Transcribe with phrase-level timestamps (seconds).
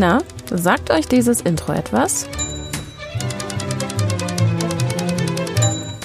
[0.00, 2.28] Na, sagt euch dieses Intro etwas?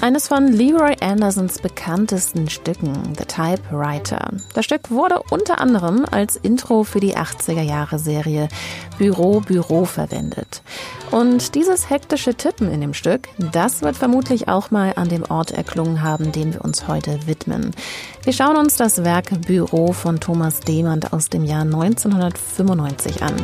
[0.03, 4.31] Eines von Leroy Andersons bekanntesten Stücken, The Typewriter.
[4.53, 8.49] Das Stück wurde unter anderem als Intro für die 80er Jahre Serie
[8.97, 10.61] Büro Büro verwendet.
[11.09, 15.51] Und dieses hektische Tippen in dem Stück, das wird vermutlich auch mal an dem Ort
[15.51, 17.71] erklungen haben, dem wir uns heute widmen.
[18.23, 23.35] Wir schauen uns das Werk Büro von Thomas Demand aus dem Jahr 1995 an.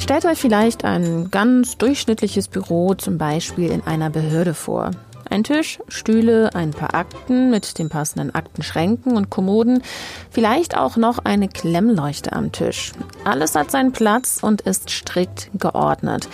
[0.00, 4.92] Jetzt stellt euch vielleicht ein ganz durchschnittliches Büro zum Beispiel in einer Behörde vor.
[5.28, 9.82] Ein Tisch, Stühle, ein paar Akten mit den passenden Aktenschränken und Kommoden,
[10.30, 12.92] vielleicht auch noch eine Klemmleuchte am Tisch.
[13.24, 16.30] Alles hat seinen Platz und ist strikt geordnet.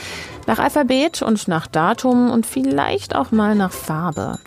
[0.46, 4.38] Nach Alphabet und nach Datum und vielleicht auch mal nach Farbe.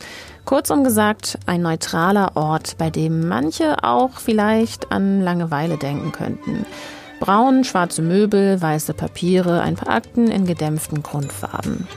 [0.46, 6.66] Kurzum gesagt, ein neutraler Ort, bei dem manche auch vielleicht an Langeweile denken könnten.
[7.20, 11.88] Braun, schwarze Möbel, weiße Papiere, ein paar Akten in gedämpften Grundfarben.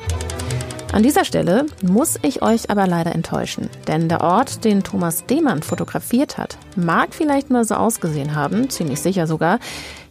[0.93, 5.63] An dieser Stelle muss ich euch aber leider enttäuschen, denn der Ort, den Thomas Dehmann
[5.63, 9.59] fotografiert hat, mag vielleicht mal so ausgesehen haben, ziemlich sicher sogar.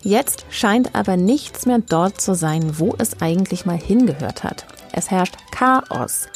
[0.02, 4.66] Jetzt scheint aber nichts mehr dort zu sein, wo es eigentlich mal hingehört hat.
[4.92, 6.28] Es herrscht Chaos.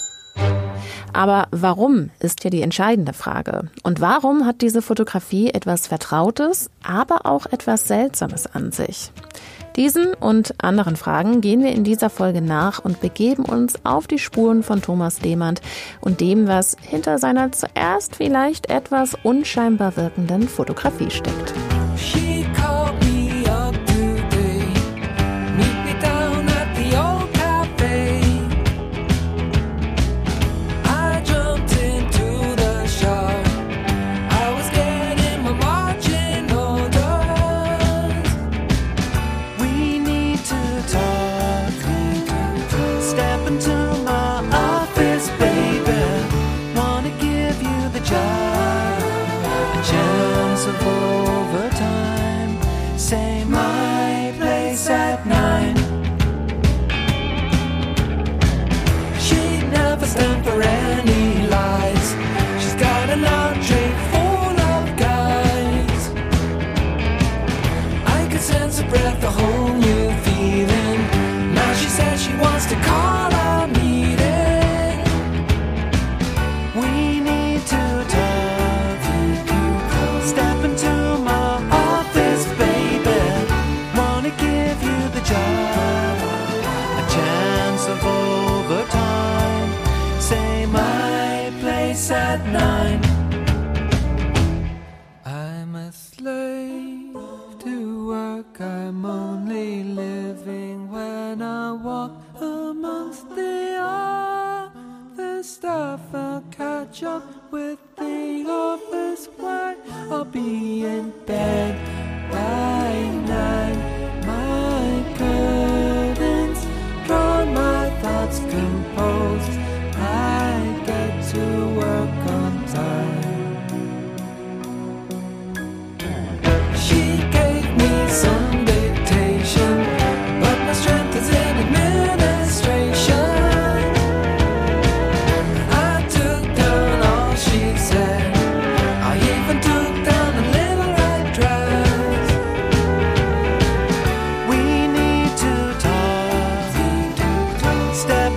[1.14, 3.70] Aber warum ist ja die entscheidende Frage.
[3.84, 9.12] Und warum hat diese Fotografie etwas Vertrautes, aber auch etwas Seltsames an sich?
[9.76, 14.20] Diesen und anderen Fragen gehen wir in dieser Folge nach und begeben uns auf die
[14.20, 15.62] Spuren von Thomas Demand
[16.00, 21.54] und dem, was hinter seiner zuerst vielleicht etwas unscheinbar wirkenden Fotografie steckt.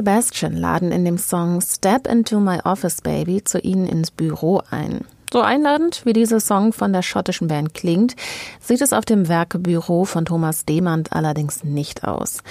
[0.00, 5.04] Sebastian laden in dem Song Step into My Office Baby zu ihnen ins Büro ein.
[5.30, 8.16] So einladend, wie dieser Song von der schottischen Band klingt,
[8.60, 12.42] sieht es auf dem Werkebüro von Thomas Demand allerdings nicht aus.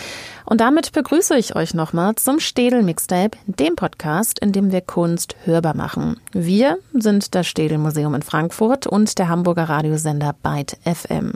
[0.45, 5.35] Und damit begrüße ich euch nochmal zum Städel Mixtape, dem Podcast, in dem wir Kunst
[5.43, 6.21] hörbar machen.
[6.31, 11.33] Wir sind das Städel Museum in Frankfurt und der Hamburger Radiosender Byte FM.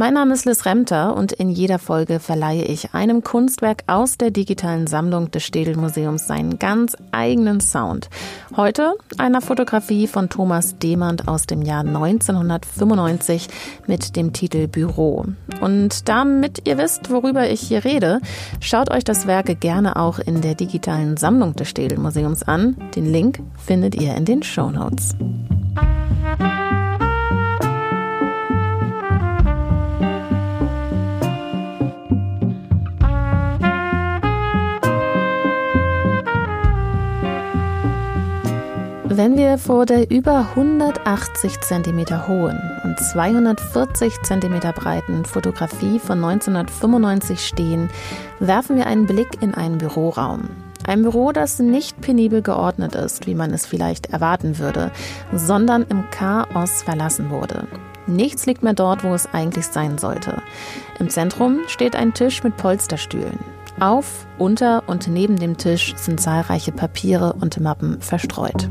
[0.00, 4.30] Mein Name ist Liz Remter und in jeder Folge verleihe ich einem Kunstwerk aus der
[4.30, 8.08] digitalen Sammlung des Städel Museums seinen ganz eigenen Sound.
[8.56, 13.48] Heute einer Fotografie von Thomas Demand aus dem Jahr 1995
[13.86, 15.26] mit dem Titel Büro.
[15.60, 18.22] Und damit ihr wisst, worüber ich hier rede,
[18.58, 22.74] schaut euch das Werk gerne auch in der digitalen Sammlung des Städel Museums an.
[22.96, 25.14] Den Link findet ihr in den Show Notes.
[39.22, 47.46] Wenn wir vor der über 180 cm hohen und 240 cm breiten Fotografie von 1995
[47.46, 47.90] stehen,
[48.38, 50.48] werfen wir einen Blick in einen Büroraum.
[50.86, 54.90] Ein Büro, das nicht penibel geordnet ist, wie man es vielleicht erwarten würde,
[55.34, 57.68] sondern im Chaos verlassen wurde.
[58.06, 60.40] Nichts liegt mehr dort, wo es eigentlich sein sollte.
[60.98, 63.38] Im Zentrum steht ein Tisch mit Polsterstühlen.
[63.80, 68.70] Auf, unter und neben dem Tisch sind zahlreiche Papiere und Mappen verstreut.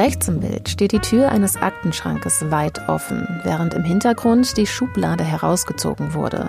[0.00, 5.24] Rechts im Bild steht die Tür eines Aktenschrankes weit offen, während im Hintergrund die Schublade
[5.24, 6.48] herausgezogen wurde.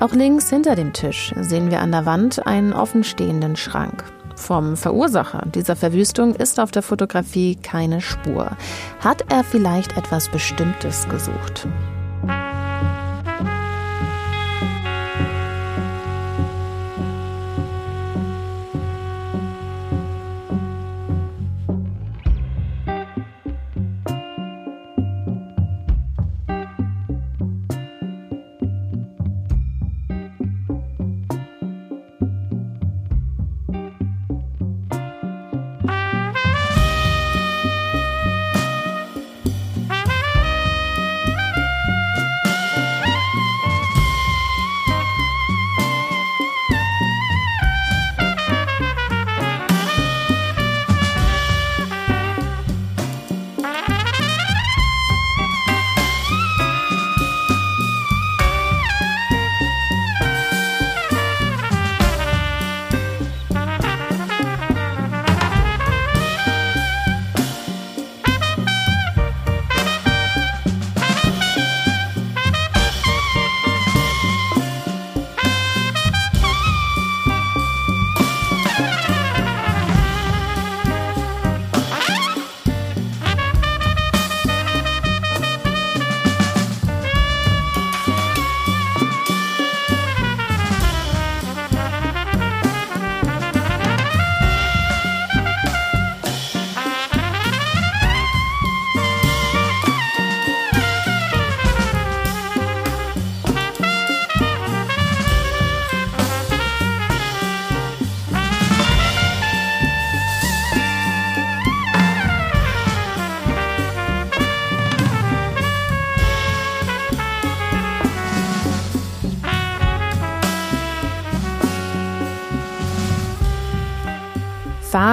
[0.00, 4.04] Auch links hinter dem Tisch sehen wir an der Wand einen offenstehenden Schrank.
[4.36, 8.50] Vom Verursacher dieser Verwüstung ist auf der Fotografie keine Spur.
[9.00, 11.66] Hat er vielleicht etwas Bestimmtes gesucht?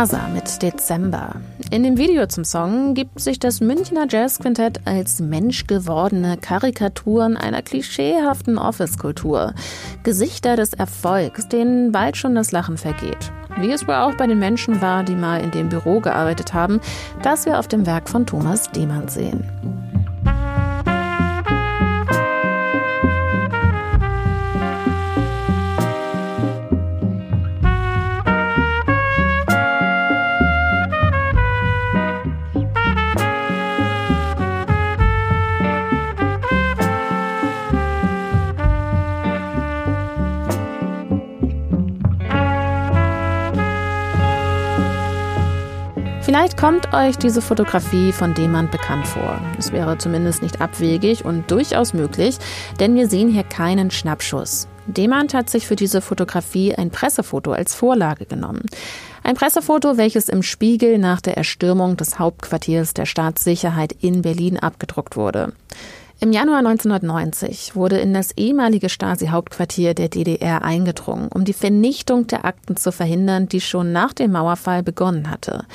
[0.01, 1.35] Faser mit Dezember.
[1.69, 8.57] In dem Video zum Song gibt sich das Münchner Jazzquintett als menschgewordene Karikaturen einer klischeehaften
[8.57, 9.53] Office-Kultur.
[10.01, 13.31] Gesichter des Erfolgs, denen bald schon das Lachen vergeht.
[13.59, 16.81] Wie es wohl auch bei den Menschen war, die mal in dem Büro gearbeitet haben,
[17.21, 19.43] das wir auf dem Werk von Thomas Demand sehen.
[46.31, 49.41] Vielleicht kommt euch diese Fotografie von Demand bekannt vor.
[49.59, 52.37] Es wäre zumindest nicht abwegig und durchaus möglich,
[52.79, 54.69] denn wir sehen hier keinen Schnappschuss.
[54.87, 58.61] Demand hat sich für diese Fotografie ein Pressefoto als Vorlage genommen.
[59.23, 65.17] Ein Pressefoto, welches im Spiegel nach der Erstürmung des Hauptquartiers der Staatssicherheit in Berlin abgedruckt
[65.17, 65.51] wurde.
[66.23, 72.45] Im Januar 1990 wurde in das ehemalige Stasi-Hauptquartier der DDR eingedrungen, um die Vernichtung der
[72.45, 75.65] Akten zu verhindern, die schon nach dem Mauerfall begonnen hatte.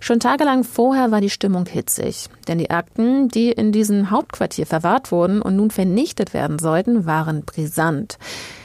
[0.00, 5.12] Schon tagelang vorher war die Stimmung hitzig, denn die Akten, die in diesem Hauptquartier verwahrt
[5.12, 8.18] wurden und nun vernichtet werden sollten, waren brisant.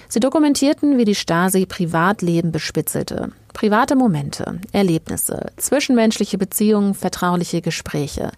[0.09, 3.31] Sie dokumentierten, wie die Stasi Privatleben bespitzelte.
[3.57, 8.29] Private Momente, Erlebnisse, zwischenmenschliche Beziehungen, vertrauliche Gespräche.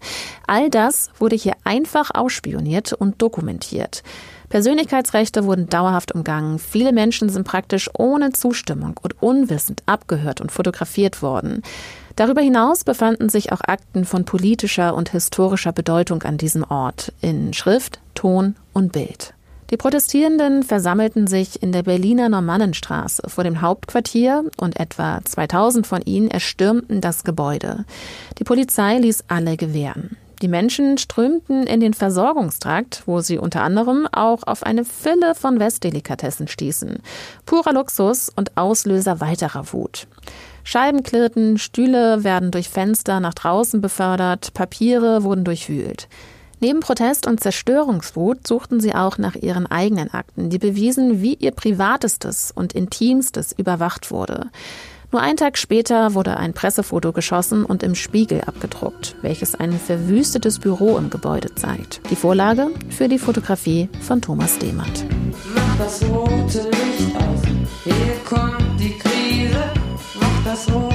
[0.46, 4.02] All das wurde hier einfach ausspioniert und dokumentiert.
[4.48, 6.58] Persönlichkeitsrechte wurden dauerhaft umgangen.
[6.58, 11.60] Viele Menschen sind praktisch ohne Zustimmung und unwissend abgehört und fotografiert worden.
[12.16, 17.52] Darüber hinaus befanden sich auch Akten von politischer und historischer Bedeutung an diesem Ort in
[17.52, 19.34] Schrift, Ton und Bild.
[19.70, 26.02] Die Protestierenden versammelten sich in der Berliner Normannenstraße vor dem Hauptquartier und etwa 2000 von
[26.02, 27.84] ihnen erstürmten das Gebäude.
[28.40, 30.16] Die Polizei ließ alle gewähren.
[30.42, 35.60] Die Menschen strömten in den Versorgungstrakt, wo sie unter anderem auch auf eine Fülle von
[35.60, 36.98] Westdelikatessen stießen.
[37.46, 40.08] Purer Luxus und Auslöser weiterer Wut.
[40.64, 46.08] Scheiben klirrten, Stühle werden durch Fenster nach draußen befördert, Papiere wurden durchwühlt.
[46.62, 51.52] Neben Protest und Zerstörungswut suchten sie auch nach ihren eigenen Akten, die bewiesen, wie ihr
[51.52, 54.50] Privatestes und Intimstes überwacht wurde.
[55.10, 60.58] Nur einen Tag später wurde ein Pressefoto geschossen und im Spiegel abgedruckt, welches ein verwüstetes
[60.58, 62.02] Büro im Gebäude zeigt.
[62.10, 65.06] Die Vorlage für die Fotografie von Thomas Demand.
[65.54, 67.40] Mach das rote Licht aus,
[67.84, 69.64] hier kommt die Krise.
[70.20, 70.89] Mach das rote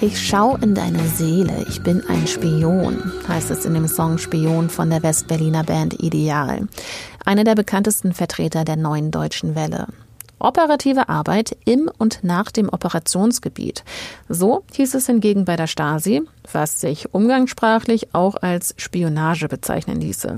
[0.00, 1.64] Ich schau in deine Seele.
[1.68, 3.00] Ich bin ein Spion.
[3.28, 6.66] Heißt es in dem Song Spion von der Westberliner Band Ideal.
[7.24, 9.86] Eine der bekanntesten Vertreter der neuen deutschen Welle.
[10.44, 13.82] Operative Arbeit im und nach dem Operationsgebiet.
[14.28, 16.22] So hieß es hingegen bei der Stasi,
[16.52, 20.36] was sich umgangssprachlich auch als Spionage bezeichnen ließe.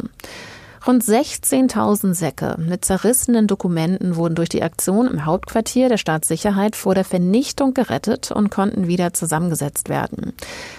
[0.86, 6.94] Rund 16.000 Säcke mit zerrissenen Dokumenten wurden durch die Aktion im Hauptquartier der Staatssicherheit vor
[6.94, 10.32] der Vernichtung gerettet und konnten wieder zusammengesetzt werden.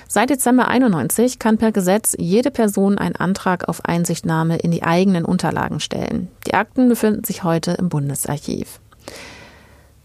[0.08, 5.26] Seit Dezember 91 kann per Gesetz jede Person einen Antrag auf Einsichtnahme in die eigenen
[5.26, 6.30] Unterlagen stellen.
[6.48, 8.80] Die Akten befinden sich heute im Bundesarchiv.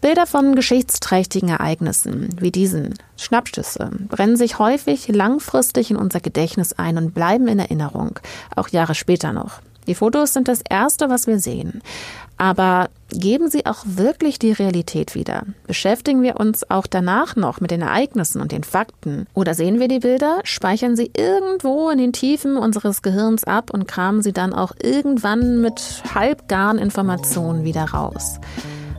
[0.03, 6.97] Bilder von geschichtsträchtigen Ereignissen wie diesen Schnappschüsse brennen sich häufig langfristig in unser Gedächtnis ein
[6.97, 8.19] und bleiben in Erinnerung,
[8.53, 9.61] auch Jahre später noch.
[9.87, 11.81] Die Fotos sind das Erste, was wir sehen.
[12.37, 15.43] Aber geben sie auch wirklich die Realität wieder?
[15.67, 19.25] Beschäftigen wir uns auch danach noch mit den Ereignissen und den Fakten?
[19.33, 23.87] Oder sehen wir die Bilder, speichern sie irgendwo in den Tiefen unseres Gehirns ab und
[23.87, 28.41] kramen sie dann auch irgendwann mit halbgaren Informationen wieder raus?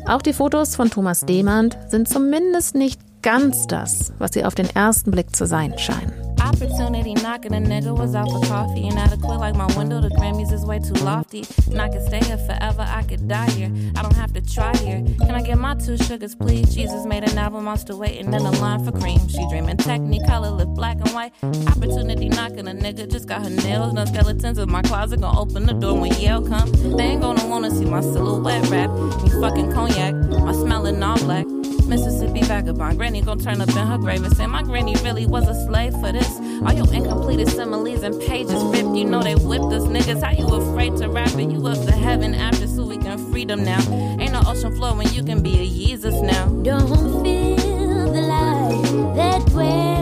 [0.06, 4.68] Auch die Fotos von Thomas Demand sind zumindest nicht ganz das, was sie auf den
[4.68, 6.33] ersten Blick zu sein scheinen.
[6.44, 8.90] Opportunity knocking, a nigga was out for coffee
[9.24, 10.00] quit like my window.
[10.00, 11.44] The Grammys is way too lofty.
[11.70, 13.72] And I could stay here forever, I could die here.
[13.96, 15.02] I don't have to try here.
[15.20, 16.74] Can I get my two sugars, please?
[16.74, 19.26] Jesus made an album, I'm still waiting in the line for cream.
[19.28, 21.32] She dreaming technicolor, lip black and white.
[21.42, 24.06] Opportunity knocking, a nigga just got her nails done.
[24.06, 26.70] Skeletons in my closet, gonna open the door when Yale come.
[26.96, 28.90] They ain't gonna wanna see my silhouette rap.
[28.90, 31.46] Me fucking cognac, my smelling all black.
[31.86, 32.98] Mississippi vagabond.
[32.98, 35.92] Granny gon' turn up in her grave and say, My granny really was a slave
[35.94, 36.28] for this.
[36.64, 38.96] All your incompleted similes and pages ripped.
[38.96, 40.22] You know they whipped us niggas.
[40.22, 41.50] How you afraid to rap it?
[41.50, 43.80] You up to heaven after so we can freedom now.
[44.20, 46.46] Ain't no ocean floor you can be a Jesus now.
[46.62, 46.88] Don't
[47.22, 49.93] feel the light that dwells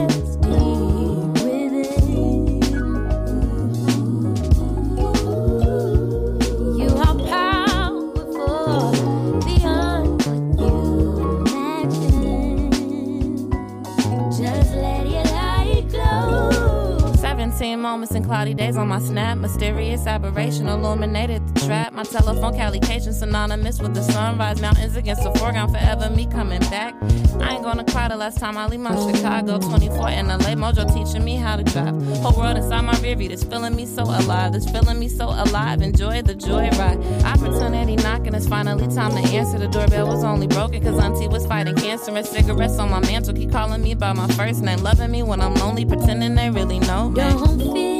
[17.93, 19.37] moments and cloudy days on my snap.
[19.37, 21.93] Mysterious aberration illuminated trap.
[21.93, 24.61] My telephone calication synonymous with the sunrise.
[24.61, 26.95] Mountains against the foreground, forever me coming back.
[27.39, 30.55] I ain't gonna cry the last time I leave my Chicago 24 in LA.
[30.55, 31.95] Mojo teaching me how to drive.
[32.17, 33.29] Whole world inside my rear view.
[33.29, 34.53] This feeling me so alive.
[34.53, 35.81] This feeling me so alive.
[35.81, 36.99] Enjoy the joy ride.
[37.25, 38.33] Opportunity knocking.
[38.33, 39.57] It's finally time to answer.
[39.57, 42.15] The doorbell was only broken cause auntie was fighting cancer.
[42.15, 44.79] And cigarettes on my mantle keep calling me by my first name.
[44.79, 47.21] Loving me when I'm lonely, pretending they really know me.
[47.21, 47.92] Don't feel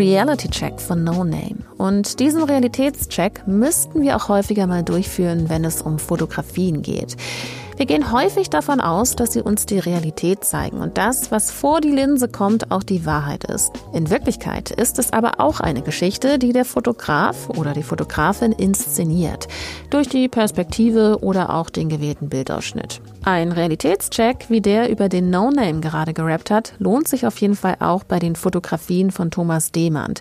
[0.00, 1.56] Reality Check von No Name.
[1.76, 7.18] Und diesen Realitätscheck müssten wir auch häufiger mal durchführen, wenn es um Fotografien geht.
[7.80, 11.80] Wir gehen häufig davon aus, dass sie uns die Realität zeigen und das, was vor
[11.80, 13.72] die Linse kommt, auch die Wahrheit ist.
[13.94, 19.48] In Wirklichkeit ist es aber auch eine Geschichte, die der Fotograf oder die Fotografin inszeniert.
[19.88, 23.00] Durch die Perspektive oder auch den gewählten Bildausschnitt.
[23.24, 27.56] Ein Realitätscheck, wie der über den No Name gerade gerappt hat, lohnt sich auf jeden
[27.56, 30.20] Fall auch bei den Fotografien von Thomas Demand.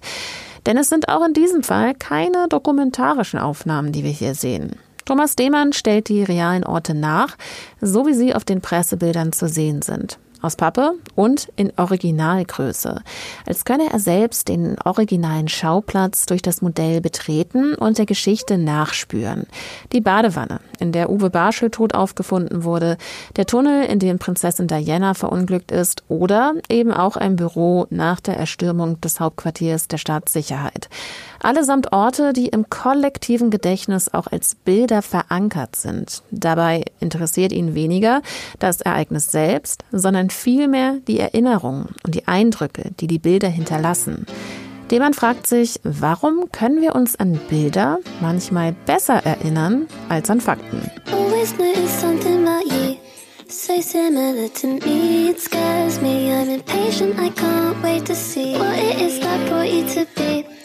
[0.66, 4.78] Denn es sind auch in diesem Fall keine dokumentarischen Aufnahmen, die wir hier sehen.
[5.10, 7.36] Thomas Demann stellt die realen Orte nach,
[7.82, 13.02] so wie sie auf den Pressebildern zu sehen sind aus Pappe und in Originalgröße,
[13.46, 19.48] als könne er selbst den originalen Schauplatz durch das Modell betreten und der Geschichte nachspüren.
[19.92, 22.98] Die Badewanne, in der Uwe Barschel tot aufgefunden wurde,
[23.36, 28.38] der Tunnel, in dem Prinzessin Diana verunglückt ist oder eben auch ein Büro nach der
[28.38, 30.90] Erstürmung des Hauptquartiers der Staatssicherheit.
[31.42, 36.22] Allesamt Orte, die im kollektiven Gedächtnis auch als Bilder verankert sind.
[36.32, 38.22] Dabei interessiert ihn weniger
[38.60, 44.26] das Ereignis selbst, sondern vielmehr die Erinnerungen und die Eindrücke, die die Bilder hinterlassen.
[44.92, 50.90] Demann fragt sich, warum können wir uns an Bilder manchmal besser erinnern als an Fakten?
[53.52, 56.32] So similar to me, it scares me.
[56.32, 60.59] I'm impatient, I can't wait to see what it is that brought you to be.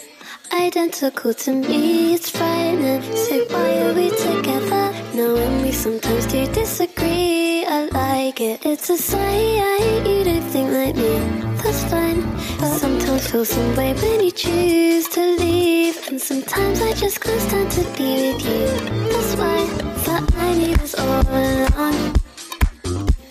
[0.55, 3.03] Identical to me, it's frightening.
[3.03, 4.95] So why are we together?
[5.13, 7.65] Knowing we sometimes do disagree.
[7.67, 8.65] I like it.
[8.65, 11.19] It's a sign you don't think like me.
[11.61, 12.23] That's fine.
[12.61, 15.99] But sometimes feel some way when you choose to leave.
[16.07, 18.67] And sometimes I just can't stand to be with you.
[19.11, 19.67] That's why
[20.07, 22.15] that I need us all along.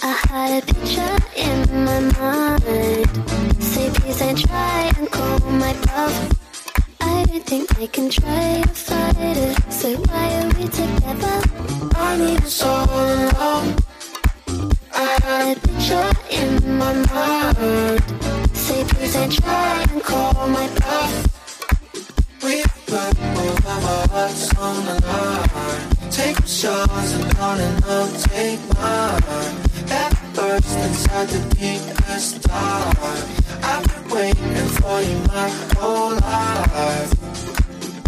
[0.03, 3.63] I had a picture in my mind.
[3.63, 6.42] Say please don't try and call my bluff.
[7.05, 9.71] I don't think I can try to fight it.
[9.71, 11.37] So why are we together?
[11.95, 13.63] I need us all.
[14.95, 17.99] I had a picture in my mind.
[18.55, 21.13] Say please don't try and call my bluff.
[22.43, 26.09] We put both of our hearts on the line.
[26.09, 29.55] Take yours and darling, I'll take mine.
[29.91, 33.42] That burst inside the deepest dark.
[34.13, 37.13] Waiting for you my whole life.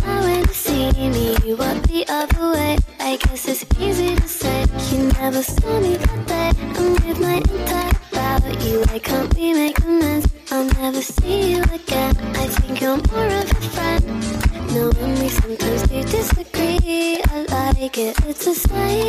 [0.06, 2.78] I went to see me, what the other way.
[3.00, 4.66] I guess it's easy to say.
[4.92, 6.52] You never saw me that day.
[6.78, 8.05] I'm with my entire
[8.38, 8.82] about you.
[8.82, 10.28] Why can't we make amends?
[10.52, 12.16] I'll never see you again.
[12.36, 14.06] I think you're more of a friend.
[14.74, 17.22] Knowing we sometimes do disagree.
[17.24, 18.16] I like it.
[18.26, 19.06] It's a sign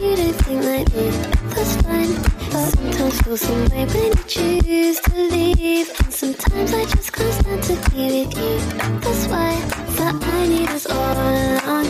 [0.00, 1.10] you don't think like me.
[1.54, 2.14] That's fine.
[2.52, 5.88] But sometimes feel some way when you choose to leave.
[6.00, 8.54] And sometimes I just can't stand to be with you.
[9.00, 9.52] That's why
[9.98, 11.88] that I need us all along.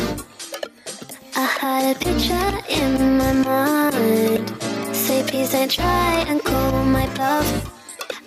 [1.36, 4.59] I had a picture in my mind.
[5.30, 7.48] Please don't try and call my bluff.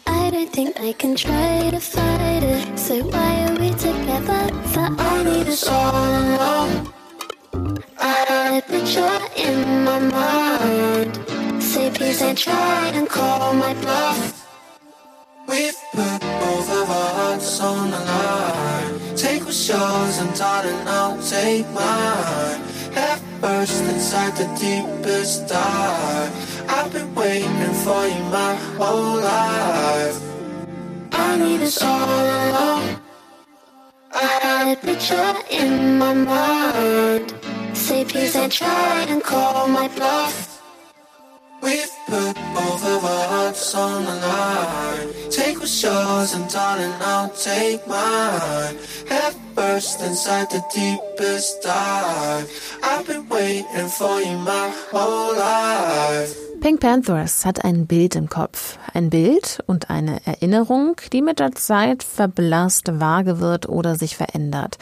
[0.07, 2.79] I don't think I can try to fight it.
[2.79, 4.43] So why are we together?
[4.73, 6.93] That I need us all along.
[7.99, 11.61] I a picture in my mind.
[11.61, 14.47] Say please don't try and call my bluff.
[15.49, 19.15] We've put both of our hearts on the line.
[19.17, 22.61] Take what's yours and darling, I'll take mine.
[22.93, 26.31] Head first inside the deepest dark.
[26.69, 30.21] I've been waiting for you my whole life.
[31.11, 32.99] I need us all alone.
[34.13, 37.33] I had a picture in my mind.
[37.73, 40.61] Say please don't try and call my bluff.
[41.61, 45.31] We've put both of our hearts on the line.
[45.31, 48.77] Take what's yours and darling, I'll take mine.
[49.07, 52.79] Head first inside the deepest dive.
[52.83, 56.52] I've been waiting for you my whole life.
[56.63, 58.77] Pink Panthers hat ein Bild im Kopf.
[58.93, 64.77] Ein Bild und eine Erinnerung, die mit der Zeit verblasst, vage wird oder sich verändert.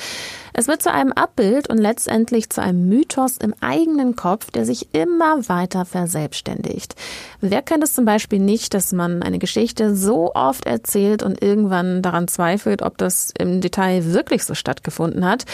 [0.54, 4.94] Es wird zu einem Abbild und letztendlich zu einem Mythos im eigenen Kopf, der sich
[4.94, 6.94] immer weiter verselbstständigt.
[7.40, 12.04] Wer kennt es zum Beispiel nicht, dass man eine Geschichte so oft erzählt und irgendwann
[12.04, 15.46] daran zweifelt, ob das im Detail wirklich so stattgefunden hat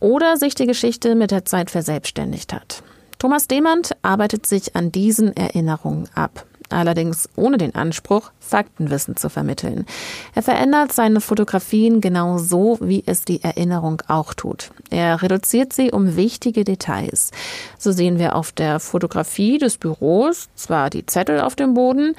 [0.00, 2.82] oder sich die Geschichte mit der Zeit verselbstständigt hat?
[3.24, 9.86] Thomas Demand arbeitet sich an diesen Erinnerungen ab allerdings ohne den Anspruch, Faktenwissen zu vermitteln.
[10.34, 14.72] Er verändert seine Fotografien genau so, wie es die Erinnerung auch tut.
[14.90, 17.30] Er reduziert sie um wichtige Details.
[17.78, 22.16] So sehen wir auf der Fotografie des Büros zwar die Zettel auf dem Boden,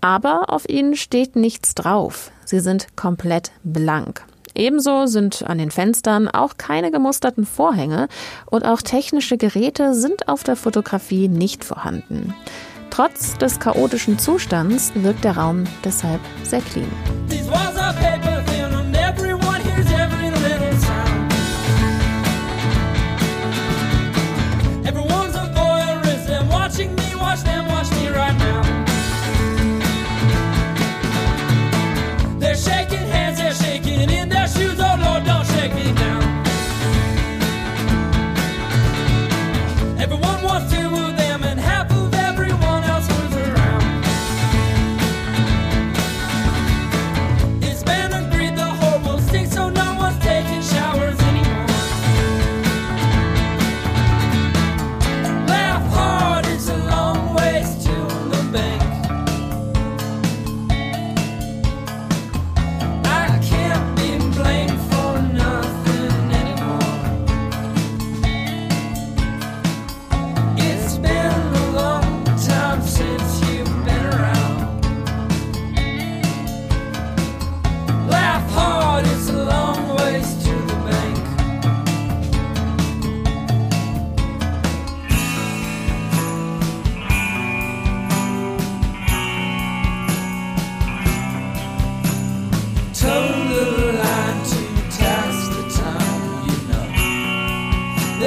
[0.00, 2.32] aber auf ihnen steht nichts drauf.
[2.44, 4.24] Sie sind komplett blank.
[4.54, 8.08] Ebenso sind an den Fenstern auch keine gemusterten Vorhänge
[8.46, 12.34] und auch technische Geräte sind auf der Fotografie nicht vorhanden.
[12.90, 16.90] Trotz des chaotischen Zustands wirkt der Raum deshalb sehr clean.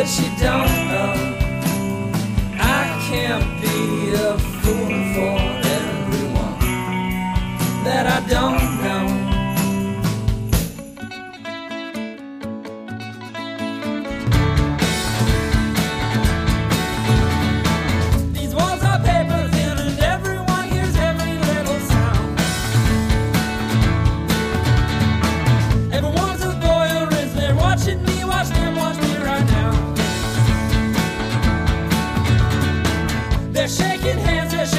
[0.04, 1.14] But you don't know.
[2.60, 5.38] I can't be a fool for
[5.80, 6.60] everyone
[7.86, 8.63] that I don't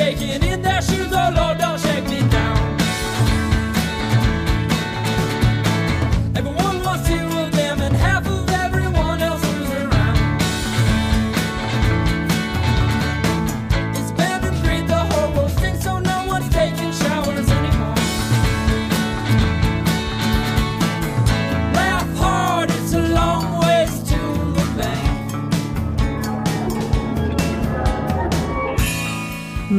[0.04, 0.53] taking it.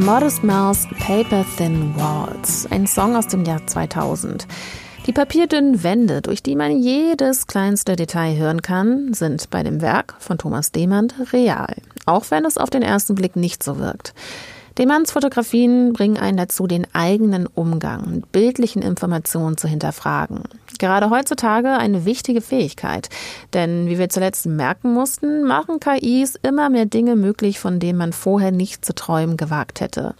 [0.06, 4.46] Modest Mouse Paper Thin Walls, ein Song aus dem Jahr 2000.
[5.08, 10.14] Die papierdünnen Wände, durch die man jedes kleinste Detail hören kann, sind bei dem Werk
[10.20, 11.74] von Thomas Demand real,
[12.06, 14.14] auch wenn es auf den ersten Blick nicht so wirkt.
[14.78, 20.42] Demanns Fotografien bringen einen dazu, den eigenen Umgang mit bildlichen Informationen zu hinterfragen.
[20.80, 23.08] Gerade heutzutage eine wichtige Fähigkeit.
[23.54, 28.12] Denn wie wir zuletzt merken mussten, machen KIs immer mehr Dinge möglich, von denen man
[28.12, 30.14] vorher nicht zu träumen gewagt hätte.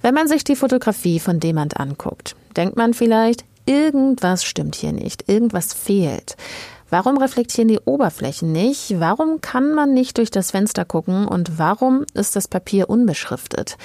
[0.00, 5.28] Wenn man sich die Fotografie von Demand anguckt, denkt man vielleicht, irgendwas stimmt hier nicht,
[5.28, 6.36] irgendwas fehlt.
[6.92, 9.00] Warum reflektieren die Oberflächen nicht?
[9.00, 11.26] Warum kann man nicht durch das Fenster gucken?
[11.26, 13.78] Und warum ist das Papier unbeschriftet?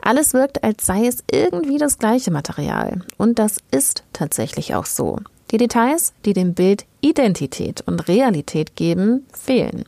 [0.00, 3.02] Alles wirkt, als sei es irgendwie das gleiche Material.
[3.18, 5.18] Und das ist tatsächlich auch so.
[5.50, 9.84] Die Details, die dem Bild Identität und Realität geben, fehlen.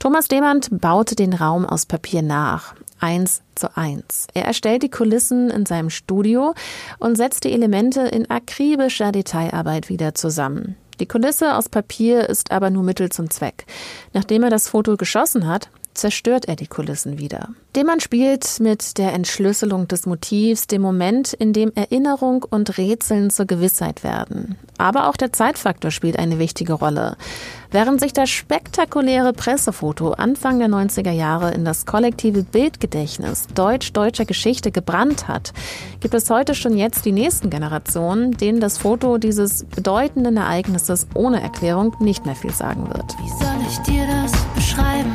[0.00, 2.74] Thomas Demand baute den Raum aus Papier nach.
[2.98, 4.26] Eins zu eins.
[4.34, 6.54] Er erstellt die Kulissen in seinem Studio
[6.98, 10.74] und setzt die Elemente in akribischer Detailarbeit wieder zusammen.
[11.00, 13.64] Die Kulisse aus Papier ist aber nur Mittel zum Zweck.
[14.12, 17.48] Nachdem er das Foto geschossen hat, zerstört er die Kulissen wieder.
[17.76, 23.46] Demann spielt mit der Entschlüsselung des Motivs, dem Moment, in dem Erinnerung und Rätseln zur
[23.46, 24.56] Gewissheit werden.
[24.78, 27.16] Aber auch der Zeitfaktor spielt eine wichtige Rolle.
[27.70, 34.72] Während sich das spektakuläre Pressefoto Anfang der 90er Jahre in das kollektive Bildgedächtnis deutsch-deutscher Geschichte
[34.72, 35.52] gebrannt hat,
[36.00, 41.40] gibt es heute schon jetzt die nächsten Generationen, denen das Foto dieses bedeutenden Ereignisses ohne
[41.40, 43.16] Erklärung nicht mehr viel sagen wird.
[43.20, 45.12] Wie soll ich dir das beschreiben?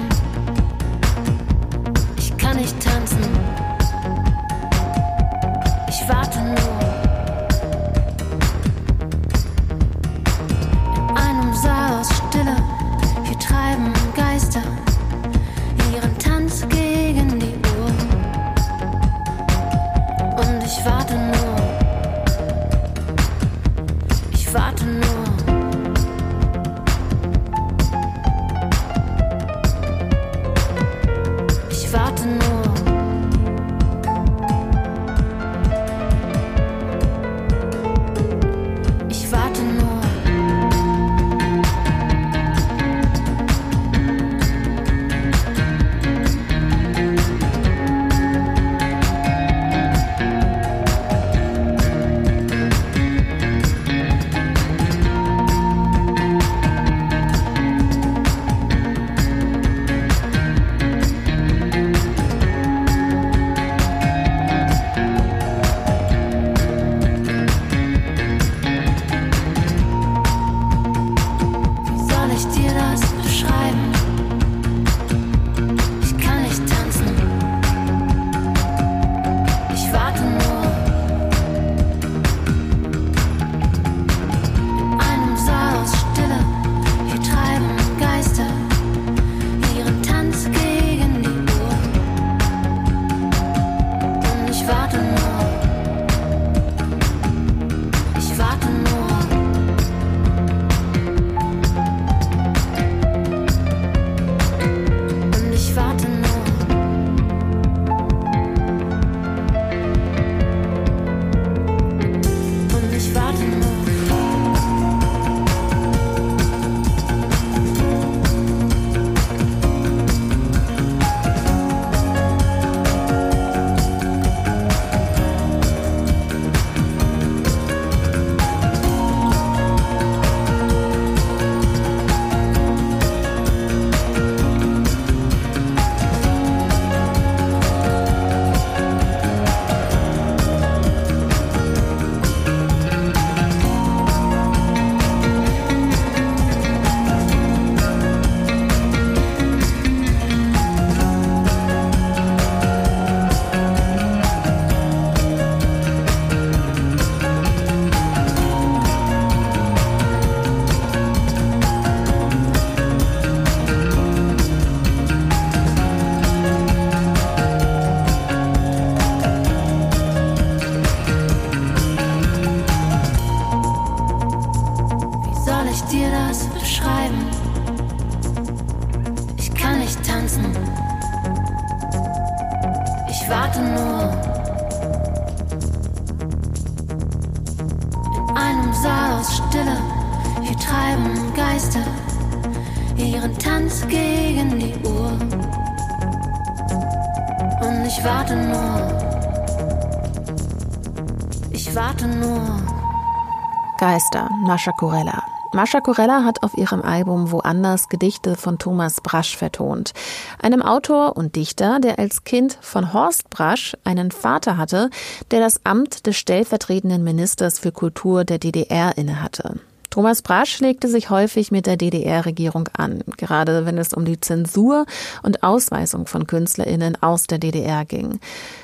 [203.96, 205.24] Geister, Mascha Corella.
[205.54, 209.94] Mascha Corella hat auf ihrem Album Woanders Gedichte von Thomas Brasch vertont.
[210.38, 214.90] Einem Autor und Dichter, der als Kind von Horst Brasch einen Vater hatte,
[215.32, 219.62] der das Amt des stellvertretenden Ministers für Kultur der DDR innehatte.
[219.92, 224.86] Thomas Brasch legte sich häufig mit der DDR-Regierung an, gerade wenn es um die Zensur
[225.24, 228.20] und Ausweisung von KünstlerInnen aus der DDR ging.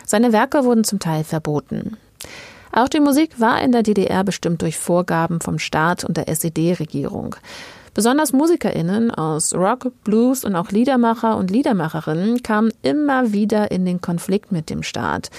[0.05, 1.95] Seine Werke wurden zum Teil verboten.
[2.71, 7.35] Auch die Musik war in der DDR bestimmt durch Vorgaben vom Staat und der SED-Regierung.
[7.93, 13.99] Besonders MusikerInnen aus Rock, Blues und auch Liedermacher und Liedermacherinnen kamen immer wieder in den
[13.99, 15.29] Konflikt mit dem Staat.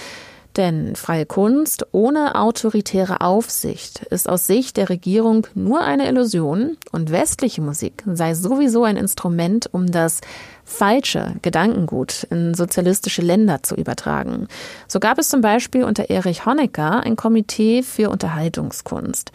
[0.55, 7.09] Denn freie Kunst ohne autoritäre Aufsicht ist aus Sicht der Regierung nur eine Illusion und
[7.09, 10.21] westliche Musik sei sowieso ein Instrument, um das
[10.65, 14.47] falsche Gedankengut in sozialistische Länder zu übertragen.
[14.87, 19.31] So gab es zum Beispiel unter Erich Honecker ein Komitee für Unterhaltungskunst.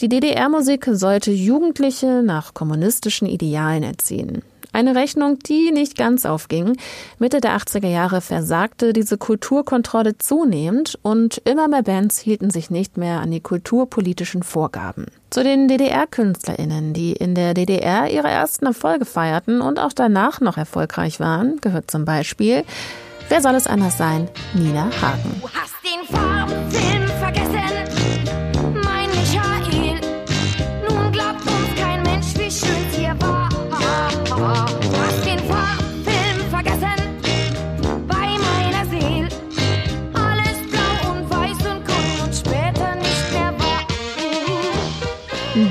[0.00, 4.42] Die DDR-Musik sollte Jugendliche nach kommunistischen Idealen erziehen.
[4.72, 6.76] Eine Rechnung, die nicht ganz aufging.
[7.18, 12.96] Mitte der 80er Jahre versagte diese Kulturkontrolle zunehmend und immer mehr Bands hielten sich nicht
[12.96, 15.06] mehr an die kulturpolitischen Vorgaben.
[15.30, 20.56] Zu den DDR-KünstlerInnen, die in der DDR ihre ersten Erfolge feierten und auch danach noch
[20.56, 22.64] erfolgreich waren, gehört zum Beispiel
[23.28, 24.28] Wer soll es anders sein?
[24.54, 25.42] Nina Hagen.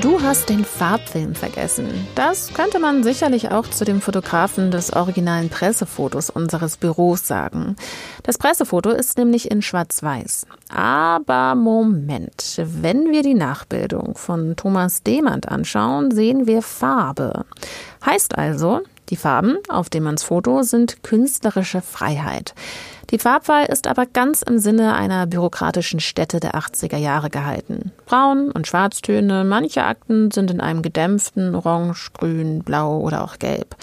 [0.00, 2.06] Du hast den Farbfilm vergessen.
[2.14, 7.74] Das könnte man sicherlich auch zu dem Fotografen des originalen Pressefotos unseres Büros sagen.
[8.22, 10.46] Das Pressefoto ist nämlich in Schwarz-Weiß.
[10.68, 17.44] Aber Moment, wenn wir die Nachbildung von Thomas Demand anschauen, sehen wir Farbe.
[18.04, 22.54] Heißt also, die Farben auf Demands Foto sind künstlerische Freiheit.
[23.10, 27.92] Die Farbwahl ist aber ganz im Sinne einer bürokratischen Stätte der 80er Jahre gehalten.
[28.04, 33.76] Braun und Schwarztöne, manche Akten sind in einem gedämpften Orange, Grün, Blau oder auch Gelb.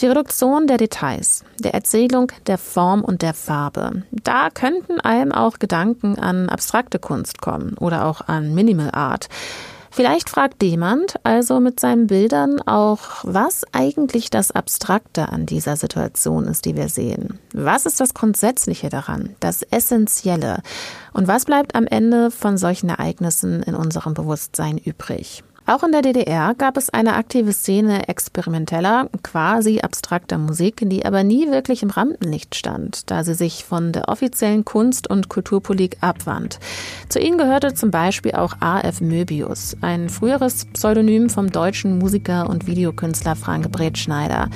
[0.00, 4.02] Die Reduktion der Details, der Erzählung der Form und der Farbe.
[4.10, 9.28] Da könnten einem auch Gedanken an abstrakte Kunst kommen oder auch an Minimal Art.
[9.94, 16.48] Vielleicht fragt jemand also mit seinen Bildern auch, was eigentlich das Abstrakte an dieser Situation
[16.48, 17.38] ist, die wir sehen.
[17.52, 20.62] Was ist das Grundsätzliche daran, das Essentielle?
[21.12, 25.44] Und was bleibt am Ende von solchen Ereignissen in unserem Bewusstsein übrig?
[25.66, 31.24] Auch in der DDR gab es eine aktive Szene experimenteller, quasi abstrakter Musik, die aber
[31.24, 36.58] nie wirklich im Rampenlicht stand, da sie sich von der offiziellen Kunst- und Kulturpolitik abwand.
[37.08, 39.00] Zu ihnen gehörte zum Beispiel auch A.F.
[39.00, 44.50] Möbius, ein früheres Pseudonym vom deutschen Musiker und Videokünstler Frank Bretschneider.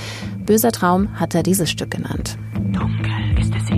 [0.45, 2.37] Böser Traum hat er dieses Stück genannt.
[2.55, 3.71] Dunkel ist es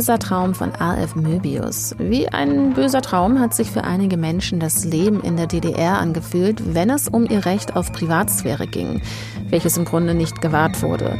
[0.00, 1.14] Böser Traum von A.F.
[1.14, 1.94] Möbius.
[1.98, 6.74] Wie ein böser Traum hat sich für einige Menschen das Leben in der DDR angefühlt,
[6.74, 9.02] wenn es um ihr Recht auf Privatsphäre ging,
[9.50, 11.18] welches im Grunde nicht gewahrt wurde.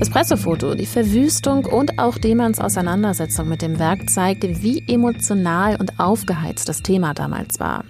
[0.00, 6.00] Das Pressefoto, die Verwüstung und auch Demanns Auseinandersetzung mit dem Werk zeigte, wie emotional und
[6.00, 7.84] aufgeheizt das Thema damals war.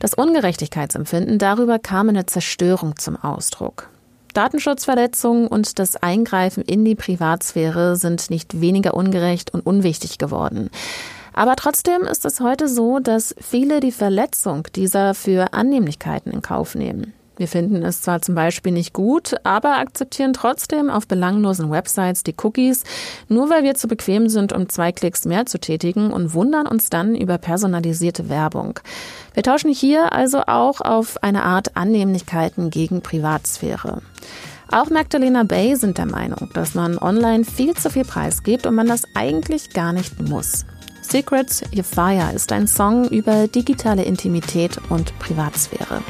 [0.00, 3.88] Das Ungerechtigkeitsempfinden darüber kam in der Zerstörung zum Ausdruck.
[4.34, 10.70] Datenschutzverletzungen und das Eingreifen in die Privatsphäre sind nicht weniger ungerecht und unwichtig geworden.
[11.32, 16.74] Aber trotzdem ist es heute so, dass viele die Verletzung dieser für Annehmlichkeiten in Kauf
[16.74, 17.14] nehmen.
[17.38, 22.34] Wir finden es zwar zum Beispiel nicht gut, aber akzeptieren trotzdem auf belanglosen Websites die
[22.42, 22.82] Cookies,
[23.28, 26.90] nur weil wir zu bequem sind, um zwei Klicks mehr zu tätigen und wundern uns
[26.90, 28.80] dann über personalisierte Werbung.
[29.34, 34.02] Wir tauschen hier also auch auf eine Art Annehmlichkeiten gegen Privatsphäre.
[34.70, 38.74] Auch Magdalena Bay sind der Meinung, dass man online viel zu viel Preis gibt und
[38.74, 40.66] man das eigentlich gar nicht muss.
[41.02, 46.02] Secrets Your Fire ist ein Song über digitale Intimität und Privatsphäre.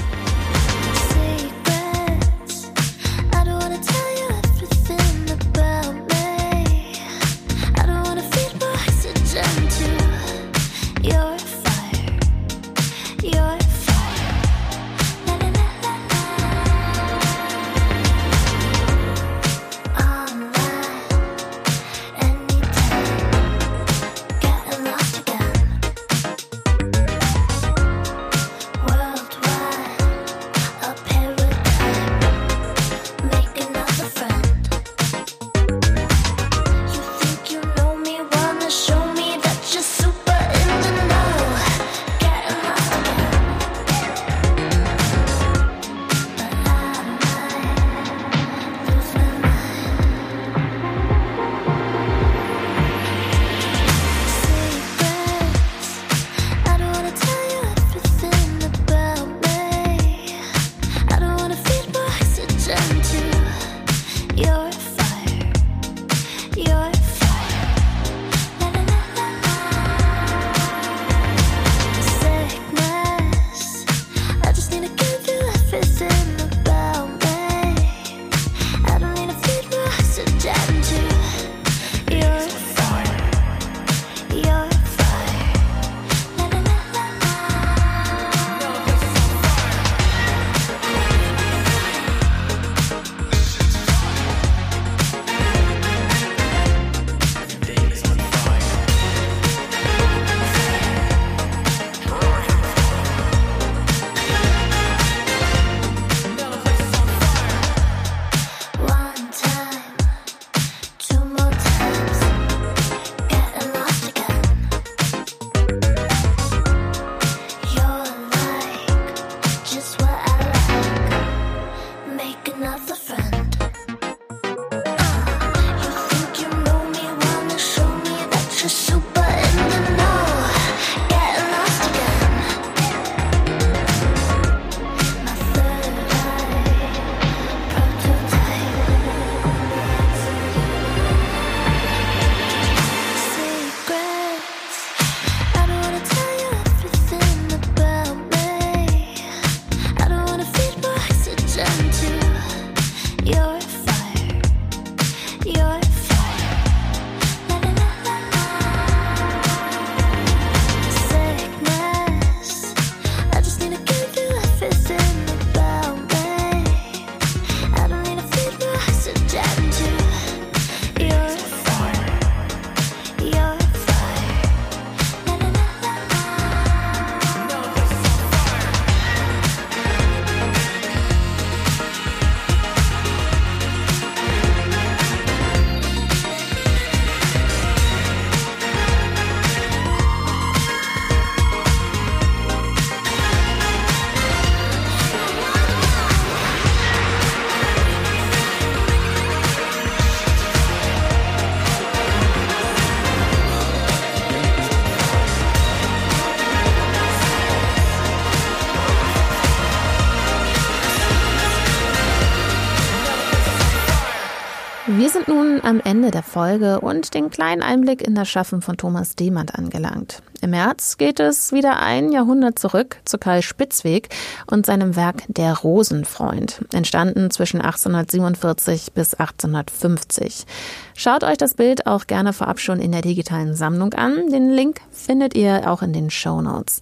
[215.29, 219.55] Nun am Ende der Folge und den kleinen Einblick in das Schaffen von Thomas Demand
[219.55, 220.23] angelangt.
[220.41, 224.09] Im März geht es wieder ein Jahrhundert zurück zu Karl Spitzweg
[224.47, 230.47] und seinem Werk Der Rosenfreund, entstanden zwischen 1847 bis 1850.
[230.95, 234.31] Schaut euch das Bild auch gerne vorab schon in der digitalen Sammlung an.
[234.31, 236.81] Den Link findet ihr auch in den Show Notes.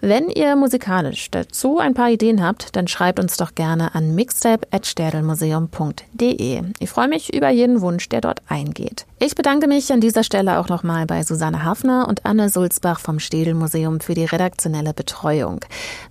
[0.00, 6.62] Wenn ihr musikalisch dazu ein paar Ideen habt, dann schreibt uns doch gerne an mixtape.sterdelmuseum.de.
[6.78, 9.06] Ich freue mich über jeden Wunsch, der dort eingeht.
[9.18, 13.18] Ich bedanke mich an dieser Stelle auch nochmal bei Susanne Hafner und Anne Sulzbach vom
[13.18, 15.60] Städelmuseum für die redaktionelle Betreuung.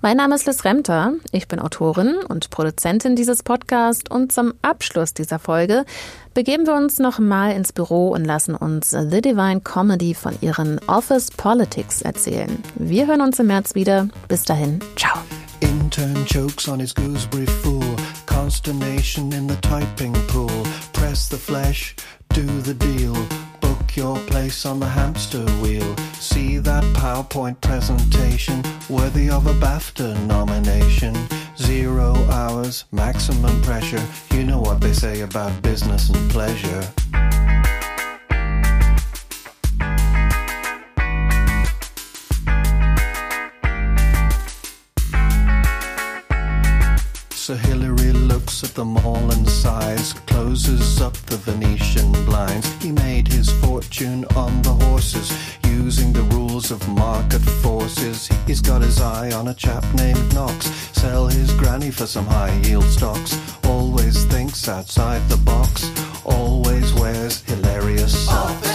[0.02, 1.14] Mein Name ist Liz Remter.
[1.32, 5.86] Ich bin Autorin und Produzentin dieses Podcasts und zum Abschluss dieser Folge
[6.34, 10.80] begeben wir uns noch mal ins Büro und lassen uns The Divine Comedy von ihren
[10.88, 12.64] Office Politics erzählen.
[12.74, 14.10] Wir hören uns im März wieder.
[14.28, 15.20] Bis dahin, ciao.
[15.60, 17.84] Intern chokes on his gooseberry fool.
[18.26, 20.50] Consternation in the typing pool.
[20.94, 21.96] Press the flesh,
[22.30, 23.14] do the deal.
[23.62, 25.96] Book your place on the hamster wheel.
[26.14, 31.16] See that PowerPoint presentation worthy of a BAFTA nomination.
[31.58, 34.04] Zero hours, maximum pressure.
[34.32, 36.84] You know what they say about business and pleasure.
[48.76, 52.68] Looks at them all and sighs, closes up the Venetian blinds.
[52.82, 55.32] He made his fortune on the horses,
[55.66, 58.30] using the rules of market forces.
[58.48, 62.54] He's got his eye on a chap named Knox, sell his granny for some high
[62.64, 63.38] yield stocks.
[63.64, 65.92] Always thinks outside the box,
[66.26, 68.75] always wears hilarious socks.